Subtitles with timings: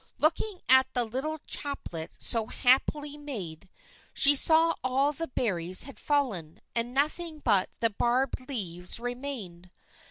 [0.17, 3.69] Looking at the little chaplet so happily made,
[4.15, 9.69] she saw that all the berries had fallen, and nothing but the barbed leaves remained.